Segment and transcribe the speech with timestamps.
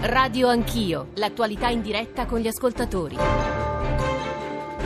[0.00, 3.16] Radio Anch'io, l'attualità in diretta con gli ascoltatori.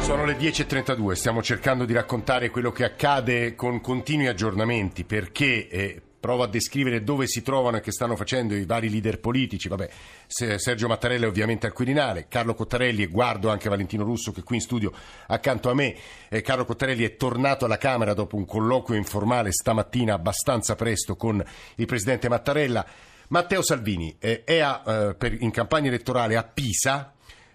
[0.00, 6.02] Sono le 10.32, stiamo cercando di raccontare quello che accade con continui aggiornamenti perché eh,
[6.18, 9.68] provo a descrivere dove si trovano e che stanno facendo i vari leader politici.
[9.68, 9.90] Vabbè,
[10.26, 14.44] Sergio Mattarella è ovviamente al Quirinale, Carlo Cottarelli e guardo anche Valentino Russo che è
[14.44, 14.92] qui in studio
[15.26, 15.94] accanto a me.
[16.30, 21.44] Eh, Carlo Cottarelli è tornato alla Camera dopo un colloquio informale stamattina abbastanza presto con
[21.74, 22.86] il Presidente Mattarella.
[23.32, 27.14] Matteo Salvini eh, è a, eh, per, in campagna elettorale a Pisa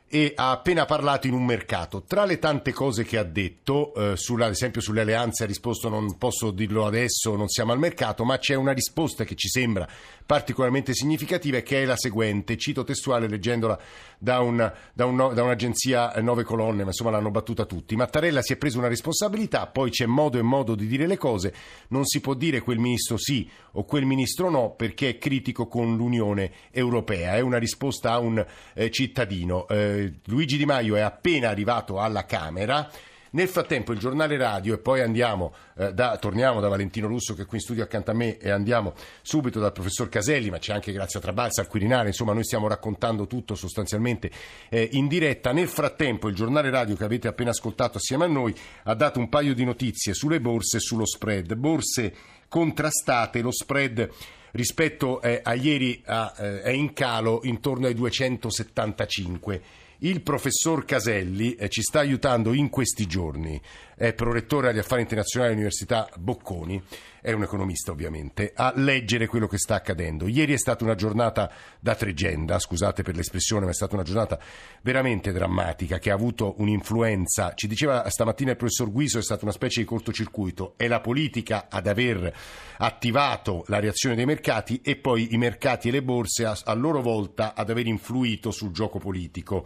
[0.09, 2.03] e ha appena parlato in un mercato.
[2.03, 5.89] Tra le tante cose che ha detto, eh, sulla, ad esempio sulle alleanze, ha risposto
[5.89, 9.87] non posso dirlo adesso, non siamo al mercato, ma c'è una risposta che ci sembra
[10.25, 13.79] particolarmente significativa che è la seguente, cito testuale leggendola
[14.17, 17.95] da, un, da, un, da un'agenzia eh, nove colonne, ma insomma l'hanno battuta tutti.
[17.95, 21.53] Mattarella si è preso una responsabilità, poi c'è modo e modo di dire le cose,
[21.89, 25.95] non si può dire quel ministro sì o quel ministro no perché è critico con
[25.95, 29.67] l'Unione Europea, è una risposta a un eh, cittadino.
[29.97, 32.89] Eh, Luigi Di Maio è appena arrivato alla Camera
[33.31, 37.43] nel frattempo il giornale radio e poi andiamo eh, da, torniamo da Valentino Russo che
[37.43, 40.73] è qui in studio accanto a me e andiamo subito dal professor Caselli, ma c'è
[40.73, 44.31] anche Grazia Trabalza al Quirinale, insomma noi stiamo raccontando tutto sostanzialmente
[44.69, 45.51] eh, in diretta.
[45.51, 49.29] Nel frattempo il giornale radio che avete appena ascoltato assieme a noi ha dato un
[49.29, 51.53] paio di notizie sulle borse e sullo spread.
[51.55, 52.13] Borse
[52.47, 54.09] contrastate, lo spread
[54.51, 59.61] rispetto eh, a ieri a, eh, è in calo intorno ai 275
[59.99, 63.59] il professor Caselli eh, ci sta aiutando in questi giorni,
[63.97, 66.79] è prorettore agli affari internazionali dell'Università Bocconi,
[67.19, 70.27] è un economista ovviamente, a leggere quello che sta accadendo.
[70.27, 74.39] Ieri è stata una giornata da tregenda, scusate per l'espressione, ma è stata una giornata
[74.83, 77.55] veramente drammatica che ha avuto un'influenza.
[77.55, 81.65] Ci diceva stamattina il professor Guiso, è stata una specie di cortocircuito, è la politica
[81.67, 82.31] ad aver
[82.77, 87.01] attivato la reazione dei mercati e poi i mercati e le borse a, a loro
[87.01, 89.65] volta ad aver influito sul gioco politico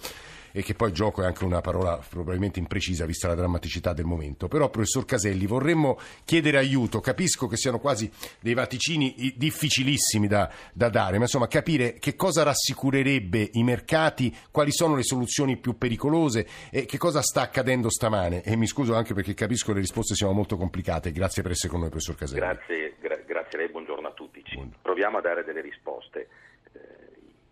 [0.52, 4.48] e che poi gioco è anche una parola probabilmente imprecisa vista la drammaticità del momento.
[4.48, 7.00] Però, professor Caselli, vorremmo chiedere aiuto.
[7.00, 12.44] Capisco che siano quasi dei vaticini difficilissimi da, da dare, ma insomma capire che cosa
[12.44, 18.44] rassicurerebbe i mercati, quali sono le soluzioni più pericolose e che cosa sta accadendo stamane.
[18.44, 21.12] E mi scuso anche perché capisco che le risposte siano molto complicate.
[21.12, 22.40] Grazie per essere con noi, professor Caselli.
[22.40, 24.42] Grazie, gra- grazie a lei, buongiorno a tutti.
[24.42, 24.80] Buongiorno.
[24.82, 26.28] Proviamo a dare delle risposte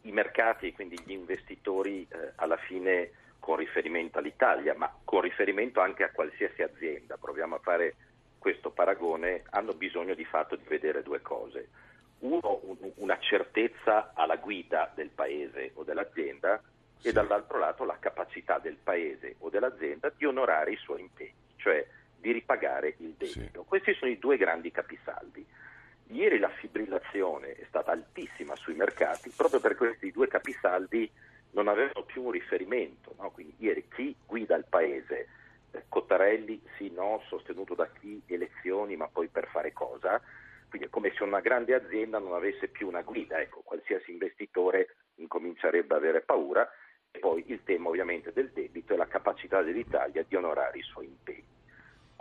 [0.10, 6.04] i mercati, quindi gli investitori, eh, alla fine con riferimento all'Italia, ma con riferimento anche
[6.04, 7.96] a qualsiasi azienda, proviamo a fare
[8.38, 11.70] questo paragone, hanno bisogno di fatto di vedere due cose.
[12.20, 16.62] Uno, un, una certezza alla guida del paese o dell'azienda
[16.98, 17.08] sì.
[17.08, 21.86] e dall'altro lato la capacità del paese o dell'azienda di onorare i suoi impegni, cioè
[22.18, 23.62] di ripagare il debito.
[23.62, 23.68] Sì.
[23.68, 25.46] Questi sono i due grandi capisaldi.
[26.12, 31.10] Ieri la fibrillazione è stata altissima sui mercati proprio per questi due capisaldi
[31.52, 33.14] non avevano più un riferimento.
[33.20, 33.30] No?
[33.30, 35.28] Quindi ieri chi guida il paese?
[35.72, 38.20] Eh, Cottarelli sì, no, sostenuto da chi?
[38.26, 40.20] Elezioni, ma poi per fare cosa?
[40.68, 44.96] Quindi è come se una grande azienda non avesse più una guida, ecco, qualsiasi investitore
[45.16, 46.68] incomincerebbe ad avere paura.
[47.12, 51.06] E poi il tema ovviamente del debito e la capacità dell'Italia di onorare i suoi
[51.06, 51.39] impegni.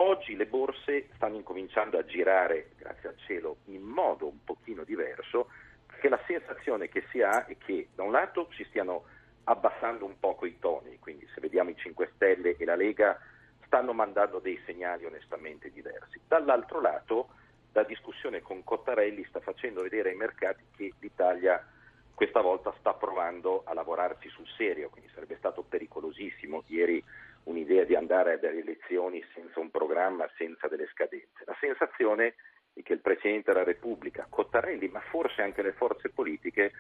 [0.01, 5.51] Oggi le borse stanno incominciando a girare, grazie al cielo, in modo un pochino diverso,
[5.87, 9.07] perché la sensazione che si ha è che da un lato ci stiano
[9.45, 13.19] abbassando un poco i toni, quindi se vediamo i 5 Stelle e la Lega
[13.65, 16.21] stanno mandando dei segnali onestamente diversi.
[16.29, 17.31] Dall'altro lato
[17.73, 21.67] la discussione con Cottarelli sta facendo vedere ai mercati che l'Italia
[22.15, 27.03] questa volta sta provando a lavorarci sul serio, quindi sarebbe stato pericolosissimo ieri
[27.45, 31.45] un'idea di andare a delle elezioni senza un programma, senza delle scadenze.
[31.45, 32.35] La sensazione
[32.73, 36.73] è che il Presidente della Repubblica, Cottarelli, ma forse anche le forze politiche,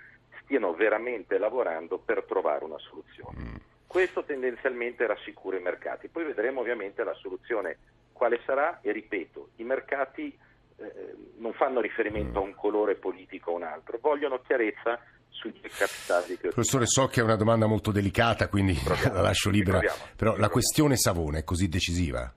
[0.42, 3.38] stiano veramente lavorando per trovare una soluzione.
[3.40, 3.56] Mm.
[3.86, 6.08] Questo tendenzialmente rassicura i mercati.
[6.08, 7.78] Poi vedremo ovviamente la soluzione
[8.12, 10.36] quale sarà e ripeto, i mercati
[10.76, 16.36] eh, non fanno riferimento a un colore politico o un altro, vogliono chiarezza sui capitali.
[16.36, 20.10] Che Professore, so che è una domanda molto delicata, quindi proviamo, la lascio libera, proviamo,
[20.16, 22.32] però la questione Savona è così decisiva?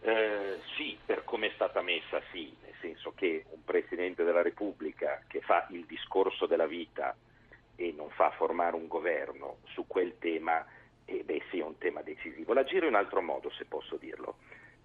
[0.00, 5.22] Eh, sì, per come è stata messa sì, nel senso che un Presidente della Repubblica
[5.26, 7.14] che fa il discorso della vita
[7.76, 10.64] e non fa formare un governo su quel tema,
[11.04, 12.52] eh, beh sì, è un tema decisivo.
[12.52, 14.38] La giro in un altro modo, se posso dirlo.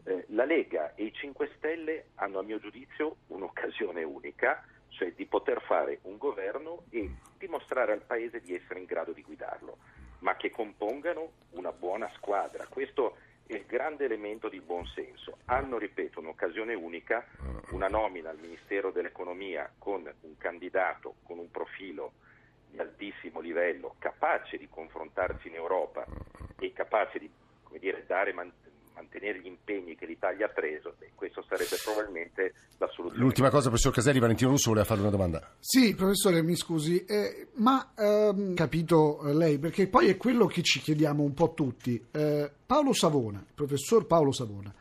[0.05, 5.25] Eh, la Lega e i 5 Stelle hanno a mio giudizio un'occasione unica cioè di
[5.25, 9.77] poter fare un governo e dimostrare al Paese di essere in grado di guidarlo,
[10.19, 12.65] ma che compongano una buona squadra.
[12.67, 15.37] Questo e il grande elemento di buonsenso.
[15.45, 17.25] Hanno, ripeto, un'occasione unica,
[17.71, 22.13] una nomina al Ministero dell'Economia con un candidato con un profilo
[22.69, 26.05] di altissimo livello, capace di confrontarsi in Europa
[26.57, 27.29] e capace di
[27.79, 28.33] dire, dare,
[28.95, 33.23] mantenere gli impegni che l'Italia ha preso, beh, questo sarebbe probabilmente la soluzione.
[33.23, 35.55] L'ultima cosa, professor Caselli, Valentino Russo voleva fare una domanda.
[35.59, 40.61] Sì, professore, mi scusi, eh, ma ehm, capito eh, lei, perché poi è quello che
[40.61, 42.03] ci chiediamo un po' tutti.
[42.11, 44.73] Eh, Paolo Savona, professor Paolo Savona,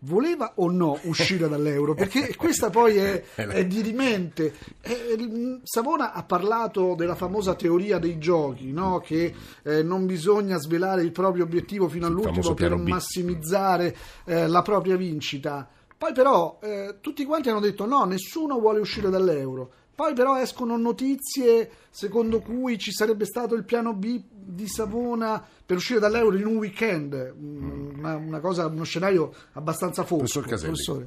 [0.00, 1.94] voleva o no uscire dall'euro?
[1.94, 4.54] Perché questa poi è, è dirimente.
[4.80, 9.00] Eh, Savona ha parlato della famosa teoria dei giochi, no?
[9.00, 14.96] che eh, non bisogna svelare il proprio obiettivo fino all'ultimo per massimizzare eh, la propria
[14.96, 15.68] vincita.
[15.96, 19.72] Poi però eh, tutti quanti hanno detto no, nessuno vuole uscire dall'euro.
[19.98, 25.78] Poi però escono notizie secondo cui ci sarebbe stato il piano B di Savona per
[25.78, 30.40] uscire dall'euro in un weekend, una, una cosa, uno scenario abbastanza fosco.
[30.40, 31.04] Professor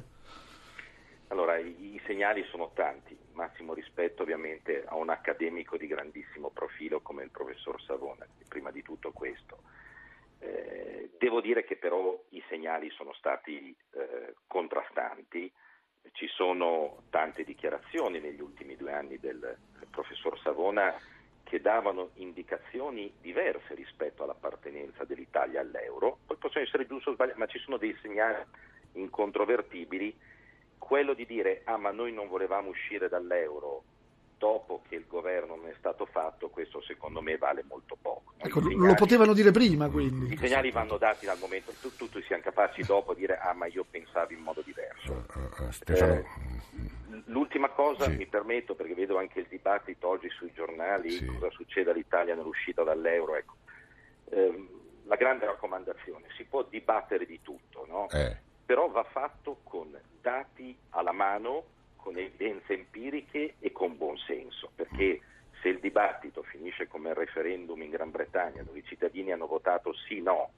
[1.28, 7.00] Allora, i, i segnali sono tanti, massimo rispetto ovviamente a un accademico di grandissimo profilo
[7.00, 9.60] come il professor Savona, prima di tutto questo.
[10.38, 15.50] Eh, devo dire che però i segnali sono stati eh, contrastanti
[16.12, 19.56] ci sono tante dichiarazioni negli ultimi due anni del
[19.90, 20.94] professor Savona
[21.42, 27.46] che davano indicazioni diverse rispetto all'appartenenza dell'Italia all'euro, poi possono essere giusto o sbagliati, ma
[27.46, 28.42] ci sono dei segnali
[28.92, 30.16] incontrovertibili.
[30.78, 33.82] Quello di dire ah ma noi non volevamo uscire dall'euro
[34.38, 38.21] dopo che il governo non è stato fatto, questo secondo me vale molto poco.
[38.44, 40.34] Ecco, segnali, lo potevano dire prima quindi.
[40.34, 43.66] I segnali vanno dati dal momento, tu, tutti siamo capaci dopo di dire ah ma
[43.66, 45.24] io pensavo in modo diverso.
[45.86, 46.24] Eh, eh
[47.26, 48.16] l'ultima cosa sì.
[48.16, 51.26] mi permetto, perché vedo anche il dibattito oggi sui giornali, sì.
[51.26, 53.54] cosa succede all'Italia nell'uscita dall'euro, ecco.
[54.30, 54.68] eh,
[55.04, 58.08] la grande raccomandazione, si può dibattere di tutto, no?
[58.10, 58.36] eh.
[58.64, 61.64] però va fatto con dati alla mano
[61.96, 65.20] con evidenze empiriche e con buonsenso, perché
[65.62, 69.94] se il dibattito finisce come il referendum in Gran Bretagna, dove i cittadini hanno votato
[69.94, 70.54] sì no,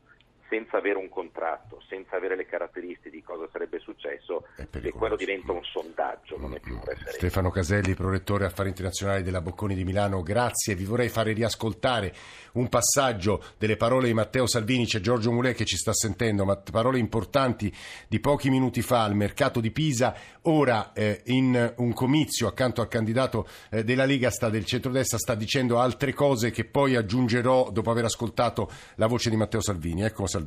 [0.54, 5.50] senza avere un contratto, senza avere le caratteristiche di cosa sarebbe successo, e quello diventa
[5.50, 7.14] un sondaggio, non è più un referendum.
[7.14, 10.76] Stefano Caselli, prorettore affari internazionali della Bocconi di Milano, grazie.
[10.76, 12.14] Vi vorrei fare riascoltare
[12.52, 16.56] un passaggio delle parole di Matteo Salvini, c'è Giorgio Mulè che ci sta sentendo, ma
[16.56, 17.74] parole importanti
[18.06, 22.88] di pochi minuti fa al mercato di Pisa, ora eh, in un comizio accanto al
[22.88, 27.90] candidato eh, della Lega sta del centrodestra sta dicendo altre cose che poi aggiungerò dopo
[27.90, 30.02] aver ascoltato la voce di Matteo Salvini.
[30.04, 30.43] Ecco Salvini.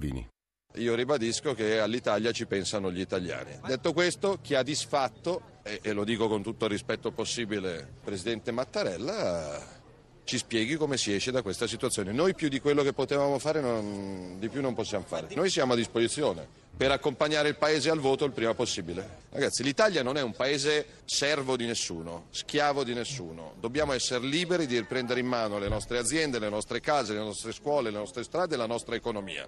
[0.76, 3.60] Io ribadisco che all'Italia ci pensano gli italiani.
[3.66, 8.52] Detto questo, chi ha disfatto, e, e lo dico con tutto il rispetto possibile, Presidente
[8.52, 9.76] Mattarella,
[10.24, 12.12] ci spieghi come si esce da questa situazione.
[12.12, 15.34] Noi più di quello che potevamo fare, non, di più non possiamo fare.
[15.34, 16.46] Noi siamo a disposizione
[16.78, 19.22] per accompagnare il Paese al voto il prima possibile.
[19.32, 23.56] Ragazzi, l'Italia non è un Paese servo di nessuno, schiavo di nessuno.
[23.60, 27.52] Dobbiamo essere liberi di riprendere in mano le nostre aziende, le nostre case, le nostre
[27.52, 29.48] scuole, le nostre strade e la nostra economia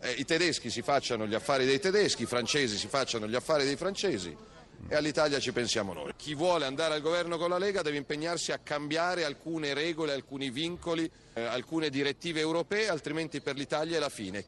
[0.00, 3.64] eh, i tedeschi si facciano gli affari dei tedeschi, i francesi si facciano gli affari
[3.64, 4.36] dei francesi
[4.86, 6.12] e all'Italia ci pensiamo noi.
[6.16, 10.50] Chi vuole andare al governo con la Lega deve impegnarsi a cambiare alcune regole, alcuni
[10.50, 14.44] vincoli, eh, alcune direttive europee, altrimenti per l'Italia è la fine.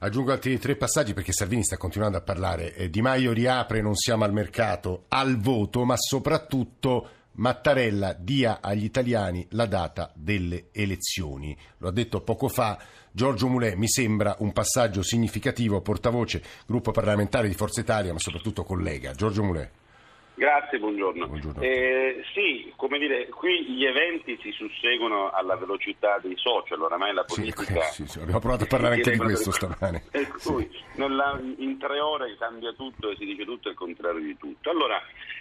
[0.00, 2.74] Aggiungo altri tre passaggi perché Salvini sta continuando a parlare.
[2.74, 8.84] Eh, di Maio riapre, non siamo al mercato, al voto, ma soprattutto Mattarella dia agli
[8.84, 11.56] italiani la data delle elezioni.
[11.78, 12.78] Lo ha detto poco fa
[13.10, 18.64] Giorgio Mulè, mi sembra un passaggio significativo, portavoce, gruppo parlamentare di Forza Italia, ma soprattutto
[18.64, 19.12] collega.
[19.12, 19.70] Giorgio Mulè.
[20.34, 21.26] Grazie, buongiorno.
[21.26, 21.60] buongiorno.
[21.60, 27.24] Eh, sì, come dire, qui gli eventi si susseguono alla velocità dei social, oramai la
[27.24, 27.80] politica...
[27.92, 30.04] Sì, sì, abbiamo provato a parlare anche di questo stamane.
[30.10, 34.36] Per cui nella, in tre ore cambia tutto e si dice tutto il contrario di
[34.38, 34.70] tutto.
[34.70, 35.00] Allora,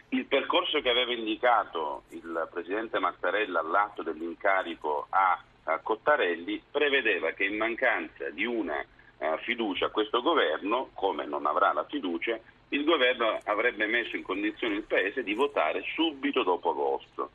[0.10, 7.46] il percorso che aveva indicato il Presidente Mattarella all'atto dell'incarico a, a Cottarelli prevedeva che
[7.46, 8.84] in mancanza di una
[9.18, 12.38] uh, fiducia a questo governo, come non avrà la fiducia,
[12.72, 17.32] il governo avrebbe messo in condizione il Paese di votare subito dopo agosto.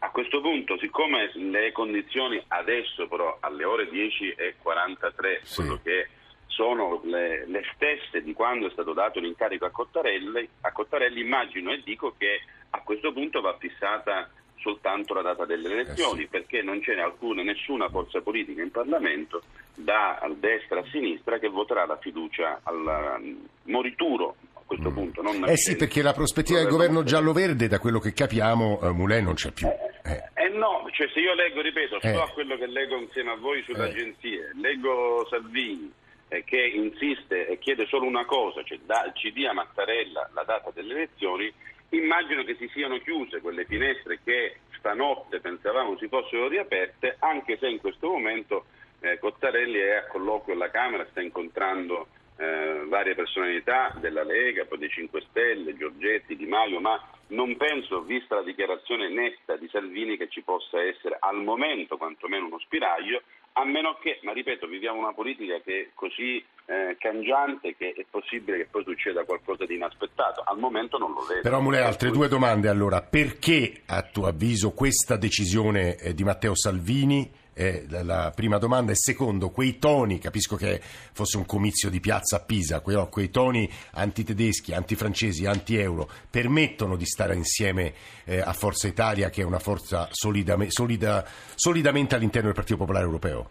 [0.00, 5.54] A questo punto, siccome le condizioni adesso però alle ore 10.43, sì.
[5.56, 6.08] quello che
[6.46, 11.72] sono le, le, stesse di quando è stato dato l'incarico a Cottarelli, a Cottarelli, immagino
[11.72, 12.40] e dico che
[12.70, 17.42] a questo punto va fissata soltanto la data delle elezioni, eh perché non c'è alcuna,
[17.42, 19.42] nessuna forza politica in Parlamento,
[19.74, 24.94] da destra a sinistra, che voterà la fiducia al mm, morituro a questo mm.
[24.94, 25.22] punto.
[25.46, 29.34] eh sì, perché la prospettiva del governo giallo-verde, da quello che capiamo, eh, Mulè non
[29.34, 29.66] c'è più.
[29.66, 30.44] Eh, eh.
[30.44, 32.20] eh no, cioè se io leggo, ripeto, sto eh.
[32.20, 35.92] a quello che leggo insieme a voi sulle agenzie, leggo Salvini,
[36.28, 40.70] eh, che insiste e chiede solo una cosa, cioè da, ci dia Mattarella la data
[40.74, 41.52] delle elezioni,
[41.90, 47.68] immagino che si siano chiuse quelle finestre che stanotte pensavamo si fossero riaperte, anche se
[47.68, 48.66] in questo momento
[49.00, 54.78] eh, Cottarelli è a colloquio alla Camera, sta incontrando eh, varie personalità della Lega, poi
[54.78, 60.16] dei 5 Stelle, Giorgetti, Di Maio, ma non penso, vista la dichiarazione netta di Salvini,
[60.16, 64.98] che ci possa essere al momento quantomeno uno spiraglio, a meno che, ma ripeto, viviamo
[64.98, 69.74] una politica che è così eh, cangiante che è possibile che poi succeda qualcosa di
[69.74, 70.42] inaspettato.
[70.44, 71.40] Al momento non lo vedo.
[71.42, 73.02] Però Mule, altre due domande allora.
[73.02, 78.92] Perché a tuo avviso questa decisione eh, di Matteo Salvini è la prima domanda.
[78.92, 83.30] E secondo, quei toni, capisco che fosse un comizio di piazza a Pisa, quei, quei
[83.30, 87.92] toni antitedeschi, antifrancesi, anti-euro, permettono di stare insieme
[88.24, 91.24] eh, a Forza Italia, che è una forza solidame, solida,
[91.56, 93.50] solidamente all'interno del Partito Popolare Europeo?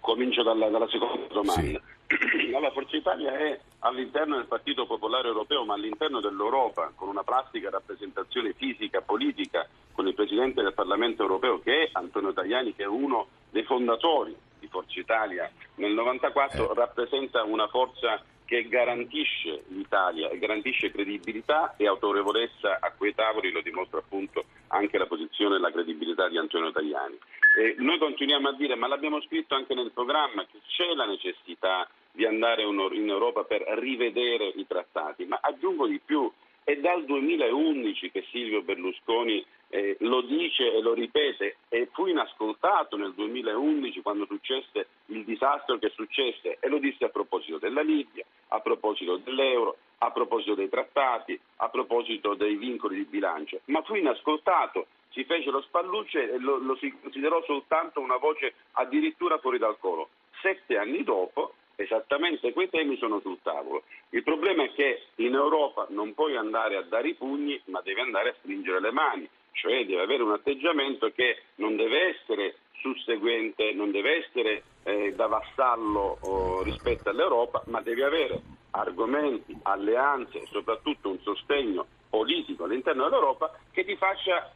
[0.00, 1.60] Comincio dalla, dalla seconda domanda.
[1.60, 1.80] Sì.
[2.58, 7.70] Allora, Forza Italia è all'interno del Partito Popolare Europeo, ma all'interno dell'Europa, con una plastica
[7.70, 12.86] rappresentazione fisica, politica, con il Presidente del Parlamento Europeo, che è Antonio Tajani, che è
[12.86, 16.74] uno dei fondatori di Forza Italia nel 94, eh.
[16.74, 23.60] rappresenta una forza che garantisce l'Italia e garantisce credibilità e autorevolezza a quei tavoli, lo
[23.60, 27.18] dimostra appunto anche la posizione e la credibilità di Antonio Tajani.
[27.58, 31.86] E noi continuiamo a dire, ma l'abbiamo scritto anche nel programma, che c'è la necessità
[32.18, 36.28] di andare in Europa per rivedere i trattati, ma aggiungo di più,
[36.64, 42.96] è dal 2011 che Silvio Berlusconi eh, lo dice e lo ripete e fu inascoltato
[42.96, 48.24] nel 2011 quando successe il disastro che successe e lo disse a proposito della Libia,
[48.48, 53.94] a proposito dell'euro, a proposito dei trattati, a proposito dei vincoli di bilancio, ma fu
[53.94, 59.58] inascoltato, si fece lo spallucce e lo, lo si considerò soltanto una voce addirittura fuori
[59.58, 60.08] dal coro.
[60.42, 63.84] Sette anni dopo esattamente quei temi sono sul tavolo.
[64.10, 68.00] Il problema è che in Europa non puoi andare a dare i pugni, ma devi
[68.00, 73.72] andare a stringere le mani cioè deve avere un atteggiamento che non deve essere susseguente,
[73.72, 80.46] non deve essere eh, da vassallo oh, rispetto all'Europa, ma deve avere argomenti, alleanze e
[80.46, 84.52] soprattutto un sostegno politico all'interno dell'Europa che ti faccia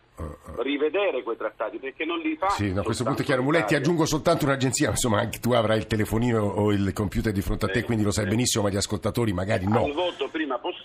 [0.59, 2.51] rivedere quei trattati perché non li fa.
[2.51, 3.43] Sì, da questo punto è chiaro.
[3.43, 7.67] Muletti, aggiungo soltanto un'agenzia, insomma, anche tu avrai il telefonino o il computer di fronte
[7.67, 9.85] a te, quindi lo sai benissimo, ma gli ascoltatori magari no.
[9.85, 10.42] Al voto prima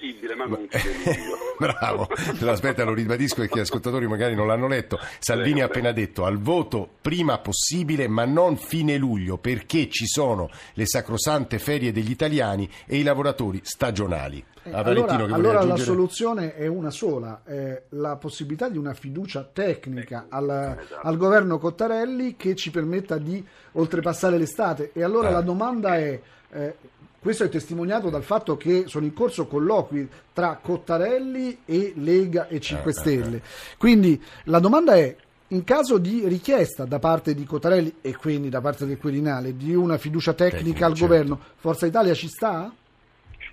[0.08, 0.68] possibile, ma non
[1.58, 2.08] Bravo,
[2.50, 5.00] aspetta, lo ribadisco perché gli ascoltatori magari non l'hanno letto.
[5.20, 10.50] Salvini ha appena detto al voto prima possibile, ma non fine luglio, perché ci sono
[10.74, 14.44] le sacrosante ferie degli italiani e i lavoratori stagionali.
[14.64, 20.26] Eh, allora, allora la soluzione è una sola, eh, la possibilità di una fiducia tecnica
[20.30, 21.08] al, esatto.
[21.08, 24.92] al, governo Cottarelli che ci permetta di oltrepassare l'estate.
[24.94, 25.34] E allora eh.
[25.34, 26.76] la domanda è, eh,
[27.20, 32.60] questo è testimoniato dal fatto che sono in corso colloqui tra Cottarelli e Lega e
[32.60, 33.42] 5 eh, eh, Stelle.
[33.78, 35.16] Quindi la domanda è,
[35.50, 39.74] in caso di richiesta da parte di Cottarelli e quindi da parte del Quirinale di
[39.74, 41.08] una fiducia tecnica Tecnico, al certo.
[41.08, 42.72] governo, Forza Italia ci sta?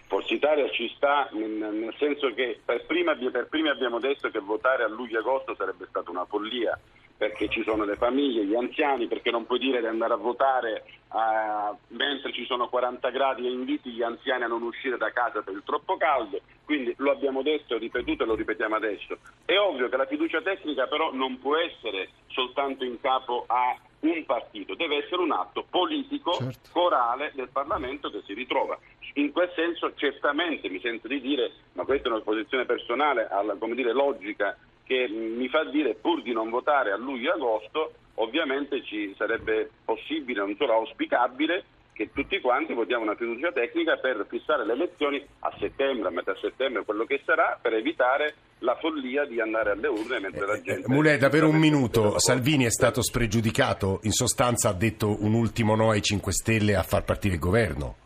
[0.07, 4.39] Forza Italia ci sta nel, nel senso che per prima, per prima, abbiamo detto che
[4.39, 6.79] votare a luglio-agosto sarebbe stata una follia
[7.17, 10.85] perché ci sono le famiglie, gli anziani, perché non puoi dire di andare a votare
[11.13, 15.43] uh, mentre ci sono 40 gradi e inviti gli anziani a non uscire da casa
[15.43, 19.19] per il troppo caldo, quindi lo abbiamo detto, ripetuto e lo ripetiamo adesso.
[19.45, 24.25] È ovvio che la fiducia tecnica però non può essere soltanto in capo a un
[24.27, 26.69] partito, deve essere un atto politico, certo.
[26.73, 28.79] corale del Parlamento che si ritrova.
[29.15, 33.55] In quel senso certamente mi sento di dire, ma questa è una posizione personale, alla,
[33.55, 37.93] come dire, logica, che mi fa dire pur di non votare a luglio e agosto,
[38.17, 41.65] ovviamente ci sarebbe possibile, non solo auspicabile,
[41.95, 46.35] che tutti quanti votiamo una fiducia tecnica per fissare le elezioni a settembre, a metà
[46.41, 50.89] settembre, quello che sarà, per evitare la follia di andare alle urne mentre la gente...
[50.89, 52.19] Mulè, davvero un minuto.
[52.19, 56.83] Salvini è stato spregiudicato, in sostanza ha detto un ultimo no ai 5 Stelle a
[56.83, 57.97] far partire il governo.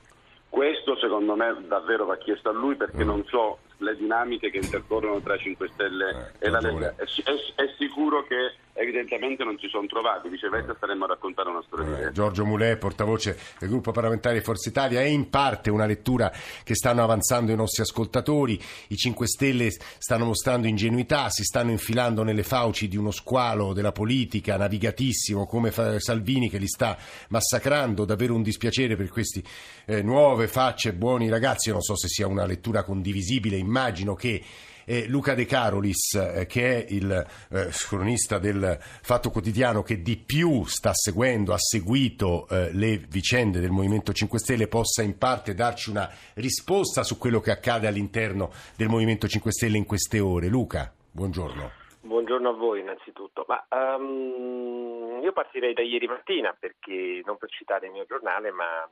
[0.50, 3.06] Questo secondo me davvero va chiesto a lui perché mm.
[3.06, 6.94] non so le dinamiche che intercorrono tra 5 Stelle eh, e la Lega.
[6.96, 11.62] È, è, è, sicuro che evidentemente non si sono trovati, viceversa staremmo a raccontare una
[11.66, 12.08] storia.
[12.08, 16.32] Eh, Giorgio Mulè, portavoce del gruppo parlamentare Forza Italia, è in parte una lettura
[16.64, 18.60] che stanno avanzando i nostri ascoltatori.
[18.88, 23.92] I 5 Stelle stanno mostrando ingenuità, si stanno infilando nelle fauci di uno squalo della
[23.92, 26.96] politica navigatissimo come Salvini che li sta
[27.28, 28.04] massacrando.
[28.04, 29.42] Davvero un dispiacere per queste
[29.86, 31.70] eh, nuove facce, buoni ragazzi.
[31.70, 34.42] Non so se sia una lettura condivisibile immagino che
[34.88, 40.16] eh, Luca De Carolis, eh, che è il eh, cronista del Fatto Quotidiano che di
[40.16, 45.54] più sta seguendo, ha seguito eh, le vicende del Movimento 5 Stelle, possa in parte
[45.54, 50.48] darci una risposta su quello che accade all'interno del Movimento 5 Stelle in queste ore.
[50.48, 51.70] Luca, buongiorno.
[52.00, 53.44] Buongiorno a voi innanzitutto.
[53.46, 58.88] Ma, um, io partirei da ieri mattina perché non per citare il mio giornale, ma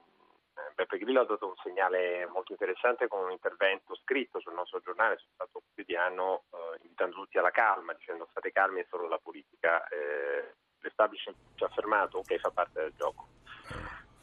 [0.75, 5.19] Beppe Grillo ha dato un segnale molto interessante con un intervento scritto sul nostro giornale,
[5.19, 9.87] sul Fatto Quotidiano, eh, invitando tutti alla calma, dicendo state calmi, è solo la politica.
[9.89, 13.27] Eh, L'establishment ci ha affermato, ok, fa parte del gioco.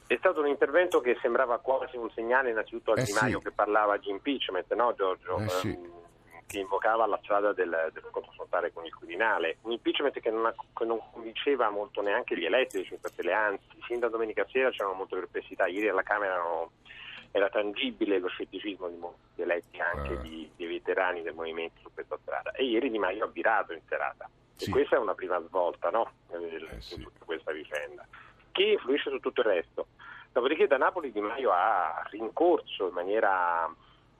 [0.07, 3.45] È stato un intervento che sembrava quasi un segnale innanzitutto al Eh Di Maio sì.
[3.45, 5.39] che parlava di impeachment, no Giorgio?
[5.39, 6.01] Eh sì.
[6.45, 9.57] Che invocava la strada del, del confrontare con il Quirinale.
[9.61, 13.33] Un impeachment che non, ha- che non convinceva molto neanche gli eletti dei 5 Stelle,
[13.33, 15.65] anzi, sin da domenica sera c'erano molte perplessità.
[15.67, 16.71] Ieri alla Camera erano-
[17.31, 20.21] era tangibile lo scetticismo di molti eletti, anche Eh.
[20.21, 22.51] di, di veterani del movimento su questa strada.
[22.51, 24.29] E ieri Di Maio ha virato in serata.
[24.55, 24.69] Sì.
[24.69, 26.11] E questa è una prima svolta no?
[26.29, 26.95] Nel- Eh, sì.
[26.95, 28.05] in tutta questa vicenda,
[28.51, 29.87] che influisce su tutto il resto.
[30.31, 33.67] Dopodiché da Napoli Di Maio ha rincorso in maniera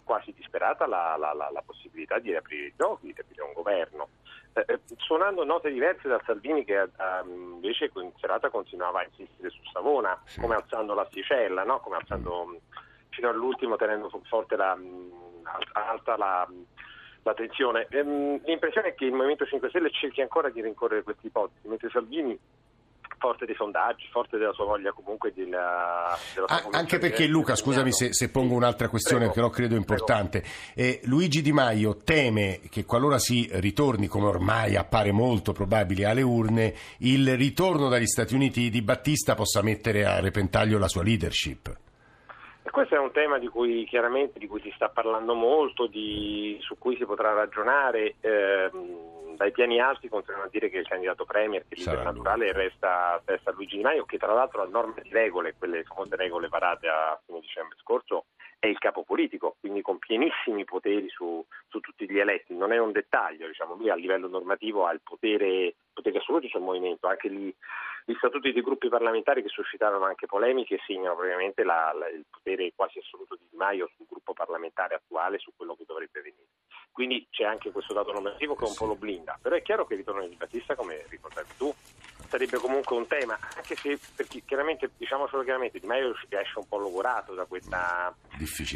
[0.03, 4.07] quasi disperata la, la- la- la possibilità di riaprire i giochi, di aprire un governo,
[4.55, 6.89] Eh, eh, suonando note diverse da Salvini che eh,
[7.25, 10.39] invece in serata continuava a insistere su Savona, Sì.
[10.41, 11.79] come alzando l'asticella, no?
[11.79, 12.57] come alzando mh,
[13.09, 16.65] fino all'ultimo tenendo forte la, al- alta la, mh,
[17.23, 17.87] la tensione.
[17.89, 21.89] Ehm, l'impressione è che il Movimento 5 Stelle cerchi ancora di rincorrere queste ipotesi, mentre
[21.89, 22.37] Salvini
[23.23, 27.31] forte dei sondaggi, forte della sua voglia comunque della, della sua Ah, anche perché di
[27.31, 29.33] Luca, scusami se, se pongo un'altra questione, Prego.
[29.33, 30.43] però credo importante.
[30.75, 36.21] Eh, Luigi Di Maio teme che qualora si ritorni, come ormai appare molto probabile, alle
[36.21, 41.73] urne, il ritorno dagli Stati Uniti di Battista possa mettere a repentaglio la sua leadership.
[42.65, 46.57] E questo è un tema di cui chiaramente di cui si sta parlando molto, di-
[46.61, 48.15] su cui si potrà ragionare.
[48.21, 52.53] ehm, dai piani alti continuano a dire che il candidato premier, che lui, naturale, eh.
[52.53, 56.47] resta, resta Luigi Di Maio, che tra l'altro ha norme di regole, quelle famose regole
[56.47, 58.25] varate a fine dicembre scorso,
[58.63, 62.55] è il capo politico, quindi con pienissimi poteri su, su tutti gli eletti.
[62.55, 66.61] Non è un dettaglio, diciamo, lui a livello normativo ha il potere, potere assoluto sul
[66.61, 67.53] movimento, anche lì
[68.05, 72.71] gli statuti dei gruppi parlamentari che suscitarono anche polemiche segnano probabilmente la- la- il potere
[72.73, 76.47] quasi assoluto di Di Maio sul gruppo parlamentare attuale, su quello che dovrebbe venire.
[76.93, 79.93] Quindi c'è anche questo dato normativo che un po' lo blinda, però è chiaro che
[79.95, 81.73] il ritorno di Battista, come ricordavi tu,
[82.33, 86.77] sarebbe comunque un tema, anche se perché chiaramente, diciamocelo chiaramente, Di Maio esce un po'
[86.79, 88.11] logorato da questa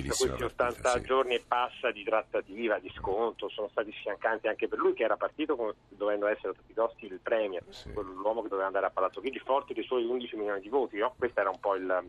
[0.09, 4.77] da questi 80 giorni e passa di trattativa, di sconto, sono stati sfiancanti anche per
[4.77, 7.91] lui che era partito come, dovendo essere a tutti i costi il premier, Sì.
[7.93, 11.15] l'uomo che doveva andare a Palazzo Chigi, forte dei suoi 11 milioni di voti, no?
[11.17, 12.03] questo era un po' il,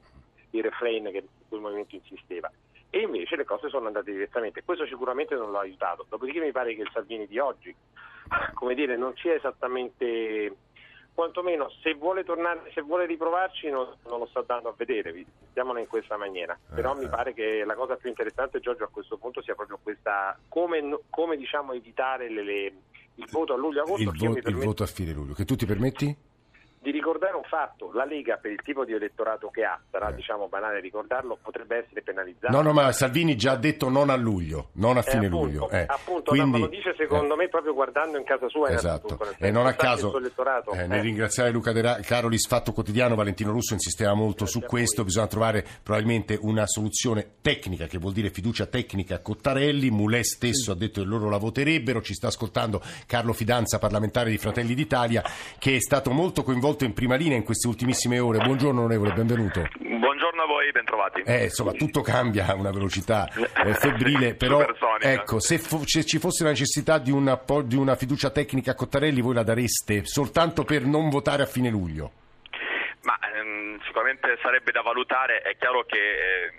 [0.50, 2.52] il refrain che quel movimento insisteva.
[2.90, 6.04] E invece le cose sono andate diversamente, questo sicuramente non l'ha aiutato.
[6.08, 7.74] Dopodiché mi pare che il Salvini di oggi,
[8.52, 10.54] come dire, non sia esattamente
[11.18, 15.80] quantomeno se vuole tornare, se vuole riprovarci non, non lo sta dando a vedere, mettiamola
[15.80, 16.56] in questa maniera.
[16.72, 19.80] Però Eh, mi pare che la cosa più interessante Giorgio a questo punto sia proprio
[19.82, 22.72] questa come, come diciamo evitare le- le-
[23.16, 24.00] il voto a luglio-agosto.
[24.00, 26.16] Il, vo- il voto a fine luglio, che tu ti permetti?
[26.80, 30.14] Di ricordare un fatto, la Lega per il tipo di elettorato che ha, sarà Eh.
[30.14, 32.52] diciamo banale ricordarlo, potrebbe essere penalizzata.
[32.52, 35.44] No, no, ma Salvini già ha detto non a luglio, non a Eh, fine appunto,
[35.44, 35.70] luglio.
[35.70, 35.84] eh.
[35.88, 39.50] appunto, no, ma lo dice secondo eh, me proprio guardando in casa sua Esatto, e
[39.50, 43.72] non a caso, eh, eh, nel ringraziare Luca De Ra- Carolis, Fatto Quotidiano, Valentino Russo
[43.74, 48.30] insisteva molto Grazie su a questo, bisogna trovare probabilmente una soluzione tecnica, che vuol dire
[48.30, 52.80] fiducia tecnica a Cottarelli, Mulè stesso ha detto che loro la voterebbero, ci sta ascoltando
[53.06, 55.22] Carlo Fidanza, parlamentare di Fratelli d'Italia,
[55.58, 58.38] che è stato molto coinvolto in prima linea in queste ultimissime ore.
[58.38, 59.68] Buongiorno onorevole, benvenuto.
[59.78, 61.22] Buongiorno a voi, bentrovati.
[61.22, 64.64] Eh, insomma, tutto cambia a una velocità eh, febbrile, però
[65.00, 68.72] ecco, se, fo- se ci fosse la necessità di una, po- di una fiducia tecnica
[68.72, 72.12] a Cottarelli, voi la dareste soltanto per non votare a fine luglio.
[73.02, 76.52] Ma ehm, sicuramente sarebbe da valutare, è chiaro che eh,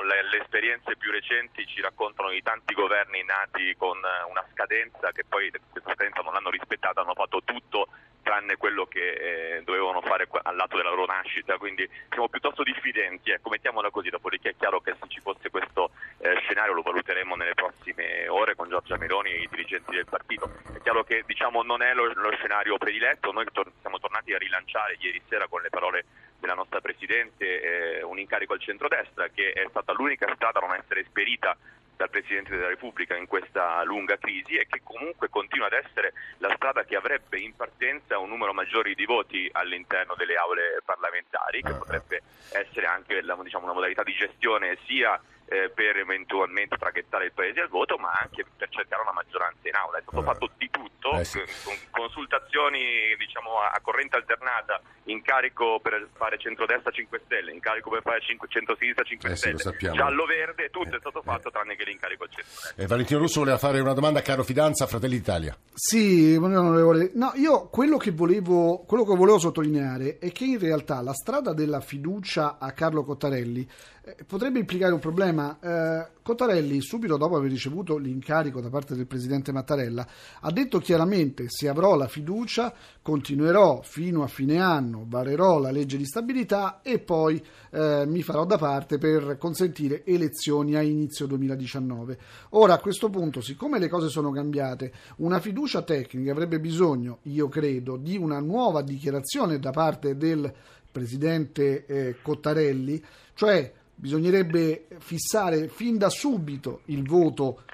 [0.00, 4.44] diciamo, le, le esperienze più recenti ci raccontano di tanti governi nati con eh, una
[4.52, 7.88] scadenza che poi questa scadenza non l'hanno rispettata, hanno fatto tutto
[8.22, 13.30] tranne quello che eh, dovevano fare al lato della loro nascita, quindi siamo piuttosto diffidenti,
[13.30, 17.34] ecco, mettiamola così, dopodiché è chiaro che se ci fosse questo eh, scenario lo valuteremo
[17.34, 20.50] nelle prossime ore con Giorgia Meloni e i dirigenti del partito.
[20.72, 24.38] È chiaro che diciamo, non è lo, lo scenario prediletto, noi tor- siamo tornati a
[24.38, 26.04] rilanciare ieri sera con le parole
[26.40, 30.74] della nostra Presidente eh, un incarico al centrodestra che è stata l'unica strada a non
[30.76, 31.56] essere esperita
[31.96, 36.50] dal Presidente della Repubblica in questa lunga crisi e che comunque continua ad essere la
[36.56, 41.68] strada che avrebbe in partenza un numero maggiore di voti all'interno delle aule parlamentari, che
[41.68, 41.78] Ah, ah.
[41.78, 42.22] potrebbe
[42.52, 45.20] essere anche la- diciamo, una modalità di gestione sia
[45.50, 49.74] eh, per eventualmente traghettare il Paese al voto, ma anche per cercare una maggioranza in
[49.74, 49.98] aula.
[49.98, 50.24] È stato Eh.
[50.24, 51.42] fatto di tutto, Eh sì.
[51.64, 52.78] con consultazioni
[53.18, 58.48] diciamo, a a corrente alternata, incarico per fare centrodestra 5 Stelle, incarico per fare cinque-
[58.48, 59.94] centrosinistra 5 Eh sì, Stelle, sappiamo.
[59.96, 61.22] giallo-verde, tutto Eh, è stato eh.
[61.24, 62.82] fatto tranne che l'incarico al centrodestra.
[62.82, 65.56] Eh, Valentino Russo voleva fare una domanda a Caro Fidanza, Fratelli d'Italia.
[65.72, 67.10] Sì, onorevole.
[67.14, 71.52] No, io quello che, volevo, quello che volevo sottolineare è che in realtà la strada
[71.54, 73.66] della fiducia a Carlo Cottarelli
[74.04, 75.39] eh, potrebbe implicare un problema.
[75.60, 80.06] Eh, Cottarelli, subito dopo aver ricevuto l'incarico da parte del presidente Mattarella,
[80.40, 82.72] ha detto chiaramente: se avrò la fiducia,
[83.02, 88.44] continuerò fino a fine anno, varerò la legge di stabilità e poi eh, mi farò
[88.44, 92.18] da parte per consentire elezioni a inizio 2019.
[92.50, 97.48] Ora, a questo punto, siccome le cose sono cambiate, una fiducia tecnica avrebbe bisogno, io
[97.48, 100.52] credo, di una nuova dichiarazione da parte del
[100.90, 103.02] presidente eh, Cottarelli,
[103.34, 107.64] cioè bisognerebbe fissare fin da subito il voto,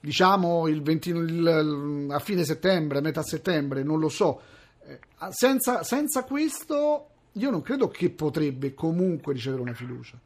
[0.00, 4.40] diciamo il 20 il- a fine settembre, metà settembre, non lo so.
[4.86, 4.98] Eh,
[5.30, 10.16] senza, senza questo io non credo che potrebbe comunque ricevere una fiducia.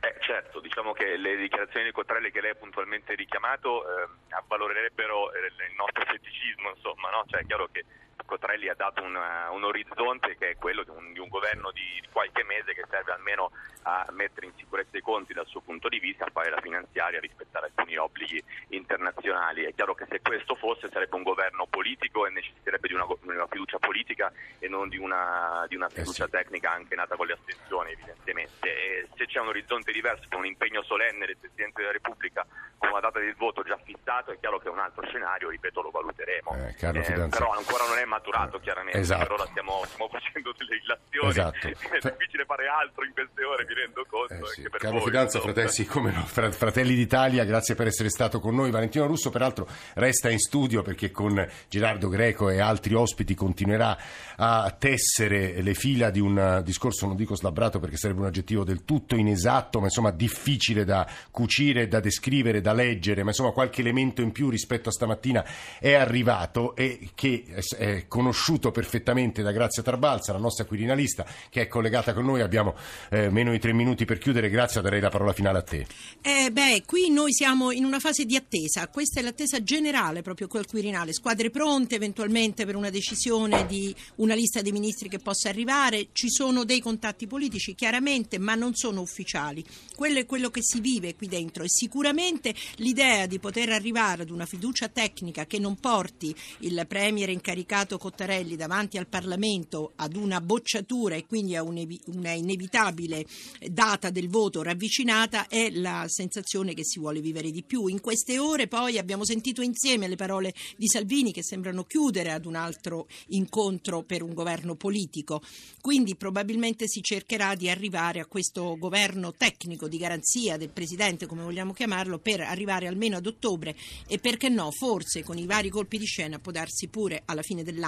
[0.00, 5.30] Eh, certo, diciamo che le dichiarazioni di Cottarelli che lei ha puntualmente richiamato eh, avvalorerebbero
[5.34, 7.24] il nostro scetticismo, insomma, no?
[7.26, 7.84] Cioè è chiaro che
[8.32, 11.70] Cottarelli ha dato un, uh, un orizzonte che è quello di un, di un governo
[11.70, 13.50] di qualche mese che serve almeno
[13.82, 17.18] a mettere in sicurezza i conti dal suo punto di vista, a fare la finanziaria,
[17.18, 19.64] a rispettare alcuni obblighi internazionali.
[19.64, 23.46] È chiaro che se questo fosse sarebbe un governo politico e necessiterebbe di una, una
[23.48, 26.30] fiducia politica e non di una, di una fiducia sì.
[26.30, 28.68] tecnica anche nata con le astensioni evidentemente.
[28.68, 32.46] E se c'è un orizzonte diverso, con un impegno solenne del Presidente della Repubblica
[32.78, 35.90] con una data del voto già fissato, è chiaro che un altro scenario, ripeto, lo
[35.90, 36.50] valuteremo.
[36.54, 37.38] Eh, Fidanza.
[37.38, 38.21] però ancora non è maturato
[38.58, 39.22] Eh, chiaramente, esatto.
[39.24, 41.66] per ora stiamo, stiamo facendo delle illazioni, Esatto.
[41.66, 44.34] è difficile fare altro in queste ore, mi rendo conto.
[44.34, 44.62] Eh sì.
[44.62, 48.70] per Carlo voi, Fidanza, fratelli, no, Fra- Fratelli d'Italia, grazie per essere stato con noi.
[48.70, 53.96] Valentino Russo, peraltro, resta in studio perché con Gerardo Greco e altri ospiti continuerà
[54.36, 58.64] a tessere le fila di un eh, discorso, non dico slabbrato perché sarebbe un aggettivo
[58.64, 63.80] del tutto inesatto, ma insomma difficile da cucire, da descrivere, da leggere, ma insomma qualche
[63.80, 65.44] elemento in più rispetto a stamattina
[65.78, 67.44] è arrivato e che
[67.76, 72.40] è- conosciuto perfettamente da Grazia Tarbalza, la nostra quirinalista, che è collegata con noi.
[72.40, 72.74] Abbiamo
[73.10, 74.50] eh, meno di tre minuti per chiudere.
[74.50, 75.86] Grazia, darei la parola finale a te.
[76.20, 80.48] Eh, beh, qui noi siamo in una fase di attesa, questa è l'attesa generale proprio
[80.48, 85.48] col Quirinale, squadre pronte eventualmente per una decisione di una lista dei ministri che possa
[85.48, 90.60] arrivare, ci sono dei contatti politici chiaramente ma non sono ufficiali, quello è quello che
[90.62, 95.58] si vive qui dentro e sicuramente l'idea di poter arrivare ad una fiducia tecnica che
[95.58, 101.62] non porti il Premier incaricato Cottarelli davanti al Parlamento ad una bocciatura e quindi a
[101.62, 103.26] una inevitabile
[103.70, 107.86] data del voto ravvicinata è la sensazione che si vuole vivere di più.
[107.86, 112.46] In queste ore poi abbiamo sentito insieme le parole di Salvini che sembrano chiudere ad
[112.46, 115.42] un altro incontro per un governo politico.
[115.80, 121.42] Quindi probabilmente si cercherà di arrivare a questo governo tecnico di garanzia del Presidente, come
[121.42, 123.76] vogliamo chiamarlo, per arrivare almeno ad ottobre
[124.06, 127.62] e perché no, forse con i vari colpi di scena può darsi pure alla fine
[127.62, 127.81] dell'anno,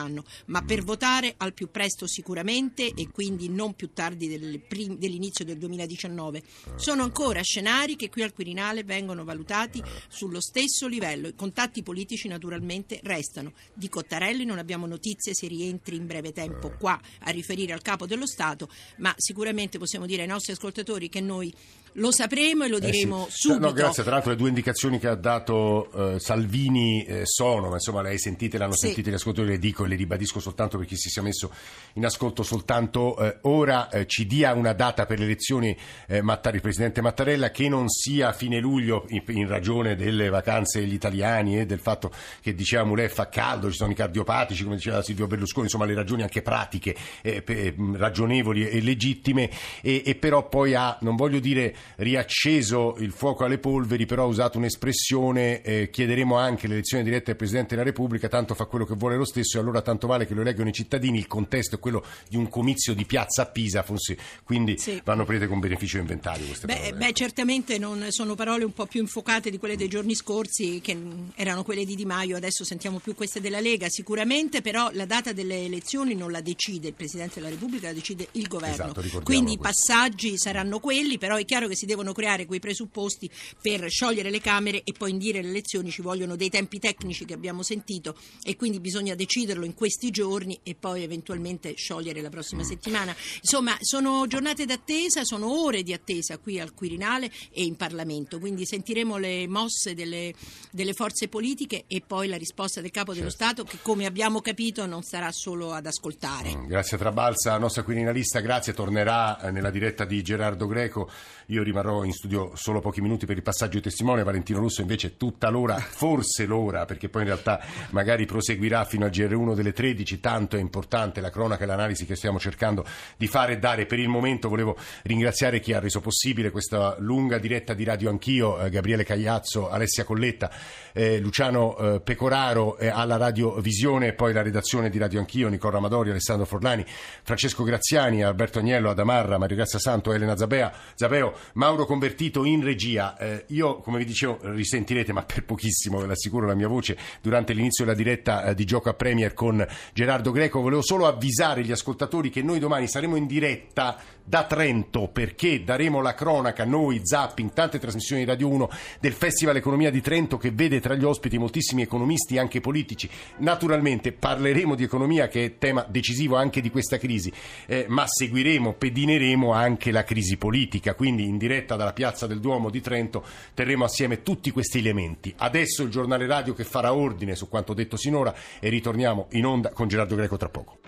[0.46, 5.44] ma per votare al più presto sicuramente e quindi non più tardi del prim- dell'inizio
[5.44, 6.42] del 2019.
[6.76, 11.28] Sono ancora scenari che qui al Quirinale vengono valutati sullo stesso livello.
[11.28, 13.52] I contatti politici naturalmente restano.
[13.72, 18.06] Di Cottarelli non abbiamo notizie se rientri in breve tempo qua a riferire al capo
[18.06, 21.52] dello Stato, ma sicuramente possiamo dire ai nostri ascoltatori che noi
[21.94, 23.48] lo sapremo e lo Eh diremo sì.
[23.48, 23.66] subito.
[23.66, 24.02] No, grazie.
[24.02, 28.10] Tra l'altro le due indicazioni che ha dato eh, Salvini eh, sono, ma insomma le
[28.10, 28.86] hai sentite, le hanno Sì.
[28.86, 31.50] sentite gli ascoltatori, le dico e le ribadisco soltanto per chi si sia messo
[31.94, 35.76] in ascolto soltanto eh, ora, eh, ci dia una data per le elezioni
[36.08, 40.28] eh, Mattari, il Presidente Mattarella che non sia a fine luglio in, in ragione delle
[40.28, 44.62] vacanze degli italiani e del fatto che diceva lei fa caldo, ci sono i cardiopatici,
[44.64, 49.48] come diceva Silvio Berlusconi, insomma le ragioni anche pratiche, eh, pe- ragionevoli e legittime
[49.80, 54.26] e, e però poi ha, non voglio dire riacceso il fuoco alle polveri, però ha
[54.26, 58.94] usato un'espressione, eh, chiederemo anche l'elezione diretta del Presidente della Repubblica, tanto fa quello che
[58.94, 61.78] vuole lo stesso e allora tanto vale che lo eleggono i cittadini, il contesto è
[61.78, 65.00] quello di un comizio di piazza a Pisa, forse, quindi Sì.
[65.04, 66.96] vanno prese con beneficio inventario queste Beh, parole.
[66.96, 70.96] beh, certamente non sono parole un po' più infuocate di quelle dei giorni scorsi, che
[71.34, 73.88] erano quelle di Di Maio, adesso sentiamo più queste della Lega.
[73.88, 78.28] Sicuramente, però, la data delle elezioni non la decide il Presidente della Repubblica, la decide
[78.32, 78.92] il governo.
[78.96, 82.60] Esatto, Quindi i passaggi saranno quelli, però è chiaro che dove si devono creare quei
[82.60, 83.28] presupposti
[83.60, 87.34] per sciogliere le Camere e poi indire le elezioni ci vogliono dei tempi tecnici che
[87.34, 92.62] abbiamo sentito e quindi bisogna deciderlo in questi giorni e poi eventualmente sciogliere la prossima
[92.62, 92.66] Mm.
[92.66, 93.16] settimana.
[93.40, 98.64] Insomma, sono giornate d'attesa, sono ore di attesa qui al Quirinale e in Parlamento, quindi
[98.66, 100.32] sentiremo le mosse delle,
[100.70, 103.44] delle forze politiche e poi la risposta del Capo dello Certo.
[103.44, 106.54] Stato che come abbiamo capito non sarà solo ad ascoltare.
[106.54, 111.10] Mm, Grazie Trabalza, nostra quirinalista, grazie, tornerà eh, nella diretta di Gerardo Greco.
[111.48, 115.16] Io rimarrò in studio solo pochi minuti per il passaggio di testimone, Valentino Russo invece
[115.16, 120.20] tutta l'ora, forse l'ora, perché poi in realtà magari proseguirà fino al GR1 delle 13,
[120.20, 122.84] tanto è importante la cronaca e l'analisi che stiamo cercando
[123.16, 123.86] di fare e dare.
[123.86, 128.60] Per il momento volevo ringraziare chi ha reso possibile questa lunga diretta di Radio Anch'io,
[128.60, 130.50] eh, Gabriele Cagliazzo, Alessia Colletta,
[130.92, 135.48] eh, Luciano eh, Pecoraro eh, alla Radio Visione e poi la redazione di Radio Anch'io,
[135.48, 136.84] Nicola Amadori, Alessandro Forlani,
[137.22, 143.16] Francesco Graziani, Alberto Agnello, Adamarra, Mario Grazia Santo, Elena Zabea, Zabeo, Mauro Convertito in regia.
[143.16, 147.52] Eh, io, come vi dicevo, risentirete, ma per pochissimo, ve l'assicuro, la mia voce durante
[147.52, 150.60] l'inizio della diretta eh, di Gioco a Premier con Gerardo Greco.
[150.60, 156.00] Volevo solo avvisare gli ascoltatori che noi domani saremo in diretta da Trento perché daremo
[156.00, 160.50] la cronaca, noi, Zapping, tante trasmissioni di Radio 1 del Festival Economia di Trento che
[160.50, 163.08] vede tra gli ospiti moltissimi economisti, anche politici.
[163.38, 167.30] Naturalmente parleremo di economia che è tema decisivo anche di questa crisi,
[167.66, 172.70] eh, ma seguiremo, pedineremo anche la crisi politica, quindi in diretta dalla Piazza del Duomo
[172.70, 175.34] di Trento terremo assieme tutti questi elementi.
[175.36, 179.70] Adesso il giornale radio che farà ordine su quanto detto sinora e ritorniamo in onda
[179.70, 180.78] con Gerardo Greco tra poco.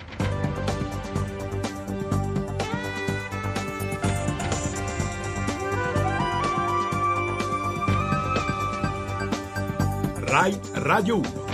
[10.29, 11.46] Rai Radio 1.